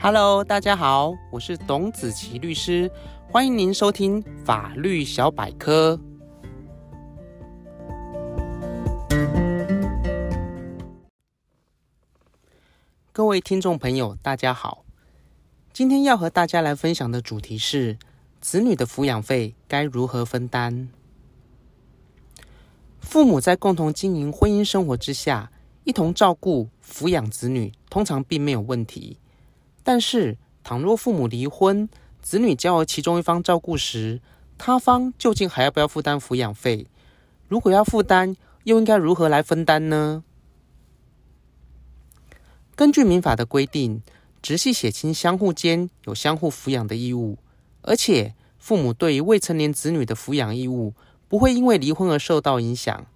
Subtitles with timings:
[0.00, 2.88] Hello，大家好，我是董子琪律师，
[3.28, 5.98] 欢迎您收听法律小百科。
[13.10, 14.84] 各位听众朋友，大家好，
[15.72, 17.98] 今天要和大家来分享的主题是
[18.40, 20.88] 子女的抚养费该如何分担。
[23.00, 25.50] 父母在共同经营婚姻生活之下，
[25.82, 29.18] 一同照顾抚养子女，通常并没有问题。
[29.90, 31.88] 但是，倘若父母离婚，
[32.20, 34.20] 子女交由其中一方照顾时，
[34.58, 36.86] 他方究竟还要不要负担抚养费？
[37.48, 40.22] 如果要负担，又应该如何来分担呢？
[42.76, 44.02] 根据民法的规定，
[44.42, 47.38] 直系血亲相互间有相互抚养的义务，
[47.80, 50.92] 而且父母对于未成年子女的抚养义务
[51.28, 53.06] 不会因为离婚而受到影响。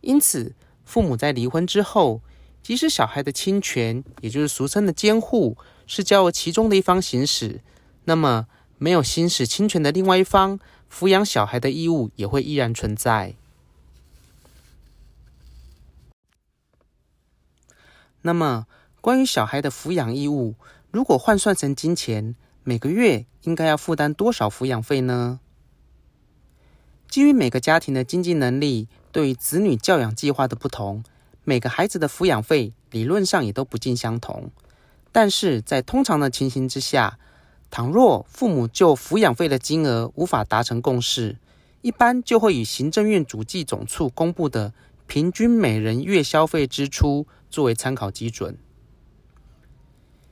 [0.00, 2.20] 因此，父母在离婚之后，
[2.62, 5.56] 即使小孩的亲权，也就是俗称的监护，
[5.86, 7.60] 是交由其中的一方行使，
[8.04, 10.60] 那么没有行使亲权的另外一方
[10.92, 13.34] 抚养小孩的义务也会依然存在。
[18.22, 18.66] 那么，
[19.00, 20.56] 关于小孩的抚养义务，
[20.90, 25.40] 如果换算成金钱，每个月应该要负担多少抚养费呢？
[27.08, 31.02] 基于每个家庭的经济能力，对于子女教养计划的不同。
[31.48, 34.50] 每个孩子的抚养费理论上也都不尽相同，
[35.12, 37.18] 但是在通常的情形之下，
[37.70, 41.38] 倘若父母就抚养费的金额无法达成共识，
[41.80, 44.74] 一般就会以行政院主计总处公布的
[45.06, 48.58] 平均每人月消费支出作为参考基准。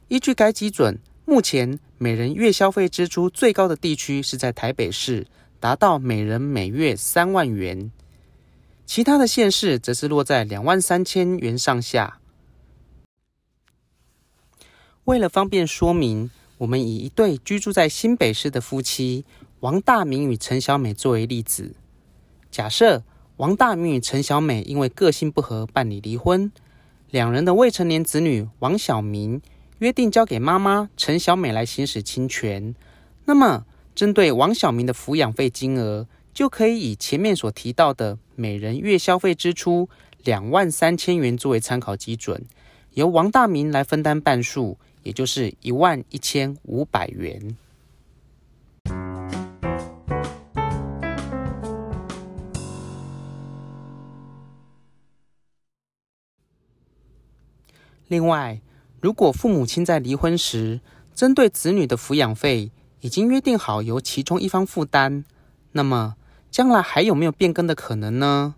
[0.09, 5.27] 依据该基准，目前每人月消费支出最高的地区是在台北市，
[5.59, 7.91] 达到每人每月三万元。
[8.87, 12.21] 其他的县市则是落在两万三千元上下。
[15.05, 19.25] 为了方便说明，我们以一对居住在新北市的夫妻
[19.61, 21.75] 王大明与陈小美作为例子。
[22.51, 23.03] 假设
[23.39, 26.51] 王大明与陈小美因为个性不合办理离婚，
[27.11, 29.43] 两人的未成年子女王小明
[29.79, 32.75] 约定交给妈妈陈小美来行使亲权。
[33.25, 39.89] 那么，针对王小明的抚养费金额，就可以以前面所提到的每人月消费支出
[40.23, 42.45] 两万三千元作为参考基准，
[42.93, 47.57] 由王大明来分担半数，也就是一万一千五百元。
[58.09, 58.61] 另外，
[59.01, 60.83] 如果父母亲在离婚时，
[61.15, 62.71] 针对子女的抚养费
[63.01, 65.25] 已经约定好由其中一方负担，
[65.73, 66.17] 那么，
[66.51, 68.55] 将来还有没有变更的可能呢？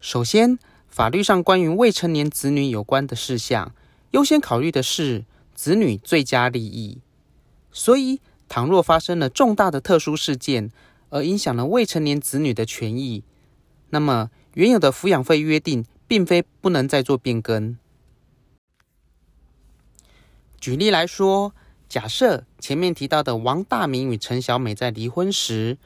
[0.00, 0.58] 首先，
[0.88, 3.74] 法律上关于未成年子女有关的事项，
[4.12, 5.24] 优先考虑的是
[5.54, 7.02] 子女最佳利益。
[7.70, 10.72] 所以，倘若发生了重大的特殊事件，
[11.10, 13.22] 而影响了未成年子女的权益，
[13.90, 17.76] 那么原有的抚养费约定并非不能再做变更。
[20.58, 21.54] 举例来说，
[21.90, 25.76] 假设前面提到的王大明与陈小美在离婚时，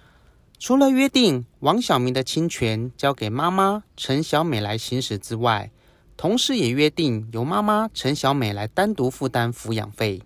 [0.59, 5.71] 除了约定王小明的亲权交给妈妈陈小美来行使之外，
[6.15, 10.21] 同时也约定由妈妈陈小美来单独负担抚养费。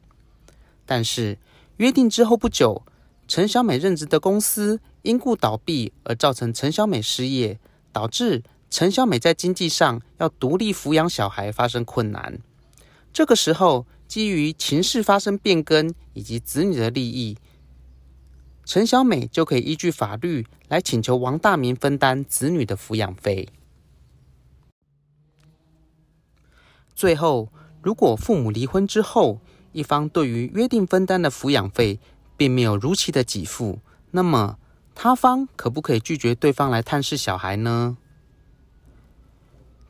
[0.84, 1.38] 但是
[1.76, 2.82] 约定之后不久，
[3.28, 7.60] 陈小美任职的公司因故倒闭，而造成陈小美失业，
[7.92, 12.40] 导致陈小美在经济上要独立抚养小孩发生困难。
[13.12, 17.36] 这个时候，基于情势发生变更以及子女的利益，
[18.64, 23.50] 陈小美就可以依据法律来请求王大明分担子女的抚养费。
[26.94, 27.52] 最后，
[27.82, 29.40] 如果父母离婚之后，
[29.72, 32.00] 一方对于约定分担的抚养费
[32.36, 33.80] 并没有如期的给付，
[34.12, 34.58] 那么
[34.94, 37.98] 他方可不可以拒绝对方来探视小孩呢？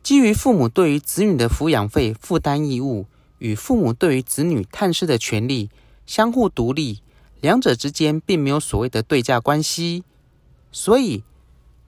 [0.03, 3.06] 基于父母对于子女的抚养费负担义务。
[3.38, 5.70] 与父母对于子女探视的权利
[6.06, 7.00] 相互独立，
[7.40, 10.05] 两者之间并没有所谓的对价关系。
[10.70, 11.23] 所以，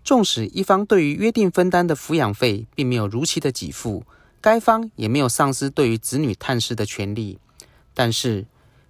[0.02, 4.04] 纵使一方对于约定分担的抚养费并没有如期的给付，
[4.40, 7.38] 该方也没有丧失对于子女探视的权利。
[7.92, 8.46] 但是，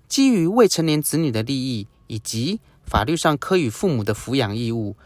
[0.08, 4.96] 基于未成年子女的利益以及法律上可与父母的抚养义务，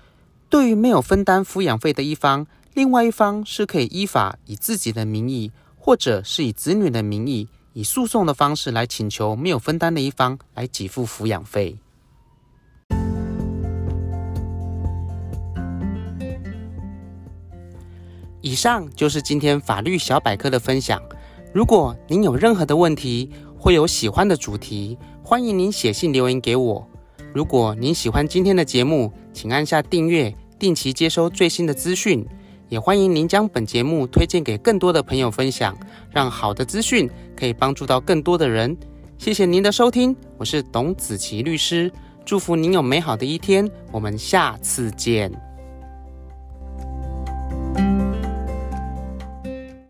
[0.51, 5.51] 对于没有分担抚养费的一方，另外一方是可以依法以自己的名义。
[5.87, 11.77] 或者是以子女的名义，以诉讼的方式来请求没有分担的一方来给付抚养费。
[18.41, 21.03] 以上就是今天法律小百科的分享。
[21.53, 26.89] 如果您有任何的问题，会有喜欢的主题，欢迎您写信留言给我。
[27.35, 32.27] 如果您喜欢今天的节目，请按下订阅，定期接收最新的资讯。
[32.69, 35.77] 也欢迎您将本节目推荐给更多的朋友分享，
[36.11, 38.77] 让好的资讯可以帮助到更多的人。
[39.19, 41.91] 谢谢您的收听，我是董子琪律师，
[42.25, 45.31] 祝福您有美好的一天，我们下次见。